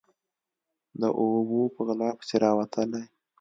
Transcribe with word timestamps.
_د 0.99 1.01
اوبو 1.19 1.61
په 1.75 1.81
غلا 1.87 2.09
پسې 2.19 2.35
راوتلی. 2.45 3.05